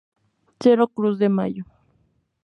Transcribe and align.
Ø 0.71 0.87
Cruz 0.95 1.19
de 1.19 1.29
Mayo. 1.29 1.63